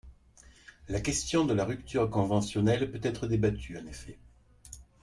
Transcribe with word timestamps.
La 0.89 0.99
question 0.99 1.45
de 1.45 1.53
la 1.53 1.63
rupture 1.63 2.09
conventionnelle 2.09 2.89
peut 2.89 3.01
être 3.07 3.27
débattue, 3.27 3.77
En 3.77 3.85
effet 3.85 4.17